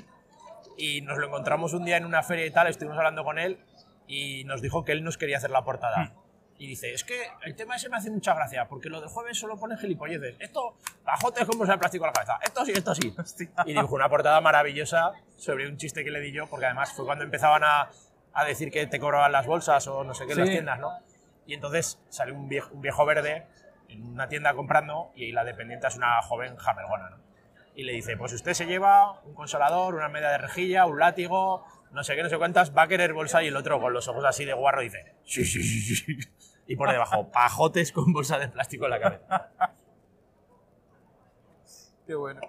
y 0.77 1.01
nos 1.01 1.17
lo 1.17 1.27
encontramos 1.27 1.73
un 1.73 1.85
día 1.85 1.97
en 1.97 2.05
una 2.05 2.23
feria 2.23 2.45
y 2.45 2.51
tal, 2.51 2.67
estuvimos 2.67 2.97
hablando 2.97 3.23
con 3.23 3.39
él, 3.39 3.59
y 4.07 4.43
nos 4.45 4.61
dijo 4.61 4.83
que 4.83 4.91
él 4.91 5.03
nos 5.03 5.17
quería 5.17 5.37
hacer 5.37 5.49
la 5.49 5.63
portada. 5.63 6.13
Y 6.57 6.67
dice, 6.67 6.93
es 6.93 7.03
que 7.03 7.21
el 7.43 7.55
tema 7.55 7.75
ese 7.75 7.89
me 7.89 7.97
hace 7.97 8.09
mucha 8.09 8.33
gracia, 8.33 8.67
porque 8.67 8.89
lo 8.89 8.99
del 8.99 9.09
jueves 9.09 9.37
solo 9.37 9.57
pone 9.57 9.77
gilipolleces. 9.77 10.35
Esto, 10.39 10.77
pajotes 11.03 11.45
con 11.45 11.57
bolsa 11.57 11.73
de 11.73 11.79
plástico 11.79 12.05
en 12.05 12.09
la 12.09 12.13
cabeza. 12.13 12.39
Esto 12.43 12.65
sí, 12.65 12.71
esto 12.73 12.95
sí. 12.95 13.13
Hostia. 13.17 13.49
Y 13.65 13.73
dibujó 13.73 13.95
una 13.95 14.09
portada 14.09 14.39
maravillosa 14.39 15.13
sobre 15.35 15.67
un 15.67 15.77
chiste 15.77 16.03
que 16.03 16.11
le 16.11 16.19
di 16.19 16.31
yo, 16.31 16.47
porque 16.47 16.65
además 16.65 16.91
fue 16.93 17.05
cuando 17.05 17.23
empezaban 17.23 17.63
a, 17.63 17.89
a 18.33 18.45
decir 18.45 18.71
que 18.71 18.85
te 18.87 18.99
cobraban 18.99 19.31
las 19.31 19.45
bolsas 19.45 19.87
o 19.87 20.03
no 20.03 20.13
sé 20.13 20.25
qué 20.25 20.35
las 20.35 20.49
tiendas, 20.49 20.79
¿no? 20.79 20.91
Y 21.45 21.53
entonces 21.53 21.99
salió 22.09 22.35
un 22.35 22.49
viejo, 22.49 22.73
un 22.73 22.81
viejo 22.81 23.05
verde 23.05 23.45
en 23.89 24.07
una 24.07 24.27
tienda 24.27 24.53
comprando 24.53 25.11
y 25.15 25.31
la 25.31 25.43
dependiente 25.43 25.87
es 25.87 25.95
una 25.95 26.21
joven 26.21 26.55
jamelgona, 26.55 27.09
¿no? 27.11 27.17
Y 27.75 27.83
le 27.83 27.93
dice, 27.93 28.17
pues 28.17 28.33
usted 28.33 28.53
se 28.53 28.65
lleva 28.65 29.19
un 29.21 29.33
consolador, 29.33 29.95
una 29.95 30.07
media 30.09 30.29
de 30.29 30.37
rejilla, 30.37 30.85
un 30.85 30.99
látigo, 30.99 31.65
no 31.91 32.03
sé 32.03 32.15
qué, 32.15 32.23
no 32.23 32.29
sé 32.29 32.37
cuántas, 32.37 32.75
va 32.75 32.83
a 32.83 32.87
querer 32.87 33.13
bolsa 33.13 33.43
y 33.43 33.47
el 33.47 33.55
otro 33.55 33.79
con 33.79 33.93
los 33.93 34.07
ojos 34.07 34.25
así 34.25 34.45
de 34.45 34.53
guarro 34.53 34.81
dice, 34.81 35.15
sí, 35.25 35.43
sí, 35.43 35.63
sí, 35.63 35.95
sí, 35.95 35.95
sí. 35.95 36.29
Y 36.67 36.75
pone 36.75 36.93
debajo, 36.93 37.27
pajotes 37.31 37.91
con 37.91 38.13
bolsa 38.13 38.37
de 38.39 38.47
plástico 38.47 38.85
en 38.85 38.91
la 38.91 38.99
cabeza. 38.99 39.49
Qué 42.05 42.15
bueno. 42.15 42.41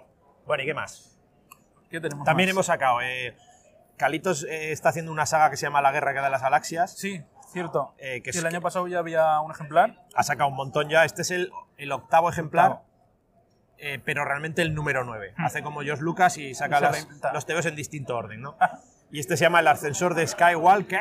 Bueno, 0.45 0.63
¿y 0.63 0.65
qué 0.65 0.73
más? 0.73 1.19
¿Qué 1.89 1.99
tenemos 1.99 2.25
También 2.25 2.49
más? 2.49 2.53
hemos 2.53 2.65
sacado, 2.65 3.01
eh, 3.01 3.35
Calitos 3.97 4.43
eh, 4.43 4.71
está 4.71 4.89
haciendo 4.89 5.11
una 5.11 5.25
saga 5.25 5.49
que 5.49 5.57
se 5.57 5.65
llama 5.65 5.81
La 5.81 5.91
Guerra 5.91 6.13
que 6.13 6.19
da 6.19 6.29
las 6.29 6.41
galaxias. 6.41 6.91
Sí, 6.97 7.23
cierto. 7.53 7.93
Eh, 7.97 8.21
que 8.21 8.33
Sí, 8.33 8.39
el 8.39 8.45
año 8.45 8.61
pasado 8.61 8.87
ya 8.87 8.99
había 8.99 9.39
un 9.41 9.51
ejemplar. 9.51 10.03
Ha 10.15 10.23
sacado 10.23 10.49
un 10.49 10.55
montón 10.55 10.89
ya. 10.89 11.05
Este 11.05 11.21
es 11.21 11.31
el, 11.31 11.51
el 11.77 11.91
octavo 11.91 12.29
ejemplar, 12.29 12.71
Octavo. 12.71 12.85
eh, 13.77 13.99
pero 14.03 14.25
realmente 14.25 14.61
el 14.61 14.73
número 14.73 15.03
9. 15.05 15.33
Hace 15.37 15.63
como 15.63 15.81
George 15.81 16.03
Lucas 16.03 16.37
y 16.37 16.53
saca 16.55 16.79
las- 16.81 17.07
los 17.33 17.45
tebeos 17.45 17.65
en 17.65 17.75
distinto 17.75 18.15
orden, 18.17 18.41
¿no? 18.41 18.57
Y 19.11 19.19
este 19.19 19.37
se 19.37 19.45
llama 19.45 19.59
El 19.61 19.67
ascensor 19.67 20.13
de 20.15 20.27
Skywalker. 20.27 20.99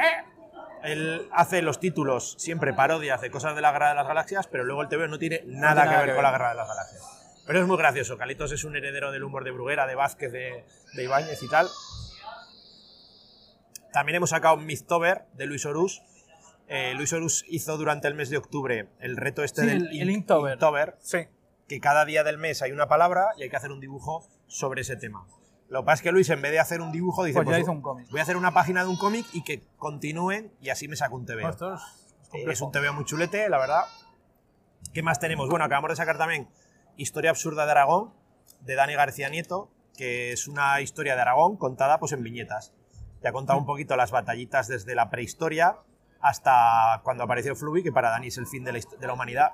Él 0.83 1.29
hace 1.33 1.63
los 1.63 1.81
títulos 1.81 2.35
siempre 2.39 2.75
parodias 2.75 3.21
de 3.23 3.31
cosas 3.31 3.55
de 3.57 3.63
la 3.63 3.73
Guerra 3.73 3.89
de 3.89 3.95
las 3.95 4.07
Galaxias, 4.07 4.47
pero 4.47 4.65
luego 4.65 4.83
el 4.83 4.89
TVO 4.89 5.09
no 5.09 5.19
tiene 5.19 5.43
nada, 5.47 5.83
tiene 5.83 5.91
que 5.91 6.01
ver 6.03 6.09
que 6.11 6.15
con 6.15 6.23
la. 6.25 6.31
Guerra 6.31 6.49
de 6.51 6.55
las 6.57 6.69
Galaxias. 6.69 7.03
Pero 7.47 7.61
es 7.61 7.67
muy 7.67 7.77
gracioso. 7.79 8.17
Calitos 8.19 8.53
es 8.53 8.65
un 8.65 8.77
heredero 8.77 9.11
del 9.11 9.25
humor 9.25 9.45
de 9.45 9.51
Bruguera, 9.51 9.87
de 9.87 9.95
Vázquez, 9.95 10.31
de, 10.33 10.65
de 10.95 11.05
Ibáñez 11.05 11.43
y 11.43 11.49
tal. 11.49 11.69
También 13.95 14.17
hemos 14.17 14.31
sacado 14.31 14.57
Mythtober 14.59 15.25
de 15.35 15.47
Luis 15.47 15.65
Orús. 15.65 16.03
Eh, 16.69 16.93
Luis 16.97 17.13
Orús 17.13 17.45
hizo 17.49 17.77
durante 17.79 18.09
el 18.09 18.15
mes 18.15 18.29
de 18.29 18.37
octubre 18.39 18.89
el 18.99 19.17
reto 19.17 19.43
este 19.45 19.63
Sí, 19.63 19.67
del 19.69 19.77
el- 19.87 20.01
el 20.01 20.11
In- 20.11 20.17
Inktober. 20.17 20.53
Inktober, 20.55 20.97
Sí. 21.01 21.19
que 21.69 21.81
cada 21.81 22.05
día 22.05 22.25
del 22.25 22.37
mes 22.37 22.61
hay 22.61 22.73
una 22.73 22.89
palabra 22.89 23.29
y 23.39 23.45
hay 23.45 23.49
que 23.51 23.57
hacer 23.57 23.71
un 23.71 23.81
dibujo 23.81 24.27
sobre 24.49 24.81
ese 24.83 24.97
tema. 24.97 25.27
Lo 25.69 25.81
que 25.81 25.87
pasa 25.87 25.95
es 25.95 26.03
que 26.03 26.13
Luis, 26.13 26.29
en 26.31 26.43
vez 26.43 26.51
de 26.53 26.59
hacer 26.59 26.81
un 26.81 26.91
dibujo, 26.93 27.23
dice: 27.25 27.37
Pues 27.39 27.47
ya 27.47 27.53
"Pues 27.53 27.63
hizo 27.63 27.73
un 27.73 27.83
cómic. 27.83 28.11
Voy 28.11 28.19
a 28.21 28.23
hacer 28.25 28.37
una 28.37 28.53
página 28.53 28.83
de 28.83 28.89
un 28.91 28.97
cómic 28.97 29.25
y 29.33 29.45
que 29.45 29.63
continúen 29.79 30.53
y 30.61 30.71
así 30.71 30.89
me 30.89 30.97
saco 30.97 31.15
un 31.17 31.25
TV. 31.25 31.43
Es, 31.49 31.57
complejo. 31.57 32.51
Es 32.51 32.61
un 32.61 32.73
TV 32.73 32.91
muy 32.91 33.05
chulete, 33.05 33.49
la 33.49 33.59
verdad. 33.59 33.85
¿Qué 34.93 35.03
más 35.03 35.21
tenemos? 35.21 35.49
Bueno, 35.49 35.65
acabamos 35.65 35.91
de 35.91 35.97
sacar 35.97 36.19
también 36.19 36.49
Historia 36.97 37.31
Absurda 37.31 37.65
de 37.65 37.71
Aragón, 37.73 38.13
de 38.61 38.75
Dani 38.75 38.95
García 38.95 39.29
Nieto, 39.29 39.71
que 39.97 40.33
es 40.33 40.49
una 40.49 40.81
historia 40.81 41.15
de 41.15 41.23
Aragón 41.23 41.57
contada 41.57 41.99
pues, 41.99 42.13
en 42.13 42.23
viñetas. 42.23 42.73
Te 43.25 43.29
ha 43.29 43.33
contado 43.33 43.59
un 43.59 43.65
poquito 43.65 43.97
las 43.97 44.11
batallitas 44.11 44.69
desde 44.69 44.95
la 44.95 45.09
prehistoria 45.09 45.77
hasta 46.21 47.01
cuando 47.05 47.25
apareció 47.25 47.57
Fluvi, 47.57 47.83
que 47.83 47.91
para 47.91 48.11
Dani 48.11 48.27
es 48.27 48.37
el 48.37 48.47
fin 48.47 48.65
de 48.65 48.73
la, 48.73 48.79
hist- 48.79 48.99
de 48.99 49.07
la 49.07 49.15
humanidad. 49.15 49.53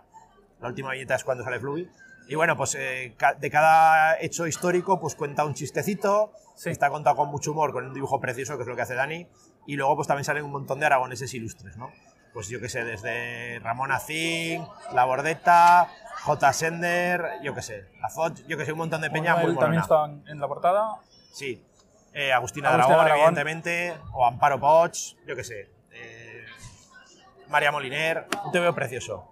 La 0.61 0.67
última 0.67 0.91
viñeta 0.91 1.15
es 1.15 1.23
cuando 1.23 1.45
sale 1.45 1.61
Fluvi. 1.61 1.89
Y 2.27 2.35
bueno, 2.35 2.57
pues 2.57 2.75
eh, 2.75 3.15
ca- 3.17 3.35
de 3.35 3.49
cada 3.49 4.21
hecho 4.21 4.49
histórico 4.49 4.99
pues 4.99 5.15
cuenta 5.15 5.45
un 5.45 5.55
chistecito, 5.55 6.33
Sí. 6.57 6.71
está 6.71 6.91
contado 6.91 7.15
con 7.15 7.29
mucho 7.29 7.53
humor, 7.53 7.71
con 7.73 7.87
un 7.87 7.95
dibujo 7.95 8.19
precioso, 8.19 8.57
que 8.57 8.63
es 8.63 8.69
lo 8.69 8.75
que 8.75 8.83
hace 8.83 8.97
Dani, 8.97 9.29
y 9.69 9.77
luego 9.77 9.95
pues 9.95 10.09
también 10.09 10.25
salen 10.25 10.43
un 10.45 10.51
montón 10.51 10.81
de 10.81 10.87
aragoneses 10.87 11.33
ilustres, 11.33 11.77
¿no? 11.77 11.93
Pues 12.35 12.49
yo 12.49 12.59
qué 12.61 12.69
sé, 12.69 12.83
desde 12.83 13.61
Ramón 13.61 13.93
Azín, 13.93 14.67
La 14.93 15.05
Bordeta, 15.05 15.87
J. 16.25 16.53
Sender, 16.53 17.25
yo 17.45 17.55
qué 17.55 17.63
sé, 17.63 17.85
Foch, 18.13 18.33
yo 18.49 18.59
que 18.59 18.65
sé, 18.67 18.73
un 18.73 18.79
montón 18.79 19.01
de 19.01 19.11
peña 19.11 19.35
Bueno, 19.35 19.47
muy 19.47 19.55
él 19.55 19.61
también 19.61 19.81
está 19.83 20.07
en 20.33 20.41
la 20.41 20.49
portada. 20.49 20.97
Sí. 21.33 21.65
Eh, 22.13 22.33
Agustina, 22.33 22.71
Agustina 22.71 22.73
Dragón, 22.97 23.05
Dragón. 23.07 23.19
evidentemente, 23.39 23.95
o 24.13 24.27
Amparo 24.27 24.59
Poch, 24.61 25.15
yo 25.27 25.37
qué 25.37 25.45
sé. 25.45 25.69
eh, 25.93 26.45
María 27.49 27.73
Moliner, 27.73 28.27
un 28.45 28.53
TVO 28.53 28.75
precioso. 28.75 29.27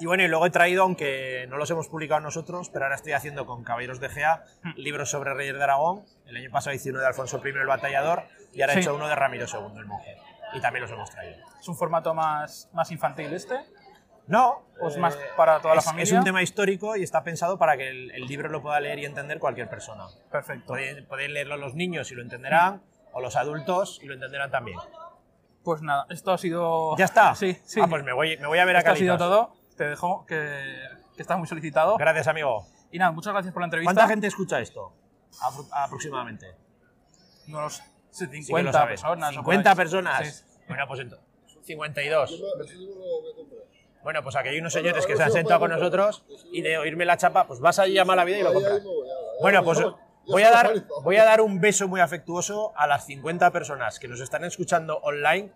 Y 0.00 0.06
bueno, 0.06 0.22
y 0.22 0.28
luego 0.28 0.46
he 0.46 0.50
traído, 0.50 0.82
aunque 0.84 1.46
no 1.48 1.56
los 1.56 1.68
hemos 1.70 1.88
publicado 1.88 2.20
nosotros, 2.20 2.70
pero 2.70 2.84
ahora 2.84 2.94
estoy 2.96 3.12
haciendo 3.12 3.46
con 3.46 3.64
Caballeros 3.64 3.98
de 4.00 4.08
Gea 4.08 4.44
Hmm. 4.62 4.72
libros 4.76 5.10
sobre 5.10 5.34
Reyes 5.34 5.54
de 5.56 5.62
Aragón. 5.64 6.04
El 6.26 6.36
año 6.36 6.50
pasado 6.50 6.74
hice 6.76 6.90
uno 6.90 7.00
de 7.00 7.06
Alfonso 7.06 7.40
I 7.44 7.48
el 7.48 7.66
Batallador 7.66 8.22
y 8.54 8.60
ahora 8.62 8.74
Sí. 8.74 8.78
he 8.78 8.82
hecho 8.82 8.94
uno 8.94 9.08
de 9.08 9.14
Ramiro 9.16 9.46
II 9.52 9.76
el 9.78 9.86
Monje. 9.86 10.16
Y 10.54 10.60
también 10.60 10.82
los 10.82 10.90
hemos 10.92 11.10
traído. 11.10 11.36
Es 11.60 11.68
un 11.68 11.76
formato 11.76 12.14
más, 12.14 12.68
más 12.72 12.90
infantil 12.92 13.32
este. 13.34 13.56
No, 14.28 14.62
¿O 14.80 14.88
es 14.88 14.96
eh, 14.96 15.00
más 15.00 15.18
para 15.36 15.60
toda 15.60 15.74
la 15.74 15.80
es- 15.80 15.84
familia? 15.86 16.04
Es 16.04 16.12
un 16.12 16.22
tema 16.24 16.42
histórico 16.42 16.94
y 16.96 17.02
está 17.02 17.24
pensado 17.24 17.58
para 17.58 17.76
que 17.76 17.88
el, 17.88 18.10
el 18.12 18.26
libro 18.26 18.48
lo 18.48 18.62
pueda 18.62 18.78
leer 18.80 18.98
y 19.00 19.04
entender 19.06 19.38
cualquier 19.40 19.68
persona. 19.68 20.04
Perfecto. 20.30 20.66
Pueden, 20.68 21.06
pueden 21.06 21.32
leerlo 21.34 21.56
los 21.56 21.74
niños 21.74 22.10
y 22.12 22.14
lo 22.14 22.22
entenderán, 22.22 22.82
o 23.12 23.20
los 23.20 23.34
adultos 23.36 23.98
y 24.02 24.06
lo 24.06 24.14
entenderán 24.14 24.50
también. 24.50 24.78
Pues 25.64 25.82
nada, 25.82 26.06
esto 26.10 26.30
ha 26.32 26.38
sido. 26.38 26.96
¿Ya 26.96 27.04
está? 27.06 27.34
Sí, 27.34 27.58
sí. 27.64 27.80
Ah, 27.82 27.86
pues 27.88 28.04
me 28.04 28.12
voy, 28.12 28.36
me 28.38 28.46
voy 28.46 28.58
a 28.58 28.64
ver 28.64 28.76
a 28.76 28.78
esto 28.80 28.92
ha 28.92 28.96
sido 28.96 29.18
todo. 29.18 29.54
Te 29.76 29.84
dejo 29.88 30.24
que, 30.26 30.36
que 31.16 31.22
estás 31.22 31.38
muy 31.38 31.46
solicitado. 31.48 31.96
Gracias, 31.96 32.28
amigo. 32.28 32.66
Y 32.90 32.98
nada, 32.98 33.10
muchas 33.12 33.32
gracias 33.32 33.52
por 33.52 33.62
la 33.62 33.66
entrevista. 33.66 33.92
¿Cuánta 33.92 34.08
gente 34.08 34.26
escucha 34.26 34.60
esto? 34.60 34.92
Apro- 35.42 35.68
aproximadamente. 35.72 36.54
No 37.48 37.60
los 37.62 37.76
sé, 37.76 37.84
Sí 38.10 38.26
que 38.30 38.42
50 38.42 38.68
lo 38.68 38.72
sabes. 38.72 39.00
personas. 39.02 39.30
o 39.36 39.42
por 39.42 39.54
50 39.54 39.70
ahí. 39.70 39.76
personas. 39.76 40.26
Sí. 40.48 40.60
Bueno, 40.68 40.84
pues 40.86 41.00
entonces. 41.00 41.26
52. 41.64 42.42
Bueno, 44.02 44.22
pues 44.22 44.36
aquí 44.36 44.48
hay 44.48 44.58
unos 44.58 44.72
señores 44.72 45.06
que 45.06 45.16
se 45.16 45.22
han 45.22 45.32
sentado 45.32 45.60
con 45.60 45.70
nosotros 45.70 46.24
y 46.52 46.62
de 46.62 46.78
oírme 46.78 47.04
la 47.04 47.16
chapa, 47.16 47.46
pues 47.46 47.60
vas 47.60 47.78
allí 47.78 47.98
a 47.98 48.04
mala 48.04 48.24
vida 48.24 48.38
y 48.38 48.42
lo 48.42 48.52
compras. 48.52 48.82
Bueno, 49.40 49.64
pues 49.64 49.80
voy 50.26 50.42
a, 50.42 50.50
dar, 50.50 50.72
voy 51.02 51.16
a 51.16 51.24
dar 51.24 51.40
un 51.40 51.60
beso 51.60 51.88
muy 51.88 52.00
afectuoso 52.00 52.72
a 52.76 52.86
las 52.86 53.06
50 53.06 53.50
personas 53.50 53.98
que 53.98 54.08
nos 54.08 54.20
están 54.20 54.44
escuchando 54.44 54.98
online 54.98 55.52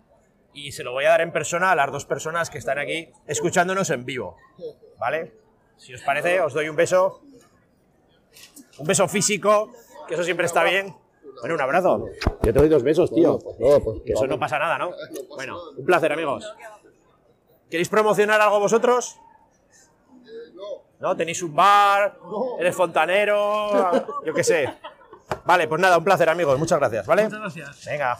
y 0.53 0.71
se 0.71 0.83
lo 0.83 0.91
voy 0.91 1.05
a 1.05 1.09
dar 1.09 1.21
en 1.21 1.31
persona 1.31 1.71
a 1.71 1.75
las 1.75 1.91
dos 1.91 2.05
personas 2.05 2.49
que 2.49 2.57
están 2.57 2.77
aquí 2.79 3.09
escuchándonos 3.27 3.89
en 3.89 4.05
vivo. 4.05 4.37
¿Vale? 4.99 5.33
Si 5.77 5.93
os 5.93 6.01
parece, 6.01 6.39
os 6.41 6.53
doy 6.53 6.69
un 6.69 6.75
beso. 6.75 7.21
Un 8.77 8.87
beso 8.87 9.07
físico, 9.07 9.71
que 10.07 10.13
eso 10.15 10.23
siempre 10.23 10.45
está 10.45 10.63
bien. 10.63 10.95
Bueno, 11.39 11.55
un 11.55 11.61
abrazo. 11.61 12.05
Yo 12.43 12.53
te 12.53 12.59
doy 12.59 12.69
dos 12.69 12.83
besos, 12.83 13.11
tío. 13.11 13.39
No, 13.59 13.79
pues, 13.79 14.01
Que 14.05 14.13
eso 14.13 14.27
no 14.27 14.39
pasa 14.39 14.59
nada, 14.59 14.77
¿no? 14.77 14.91
Bueno, 15.29 15.57
un 15.75 15.85
placer, 15.85 16.11
amigos. 16.11 16.45
¿Queréis 17.73 17.89
promocionar 17.89 18.39
algo 18.39 18.59
vosotros? 18.59 19.19
¿No? 20.99 21.17
¿Tenéis 21.17 21.41
un 21.41 21.55
bar? 21.55 22.19
¿Eres 22.59 22.75
fontanero? 22.75 24.21
Yo 24.23 24.31
qué 24.31 24.43
sé. 24.43 24.71
Vale, 25.43 25.67
pues 25.67 25.81
nada, 25.81 25.97
un 25.97 26.03
placer, 26.03 26.29
amigos. 26.29 26.59
Muchas 26.59 26.77
gracias, 26.77 27.07
¿vale? 27.07 27.23
Muchas 27.23 27.39
gracias. 27.39 27.85
Venga. 27.87 28.19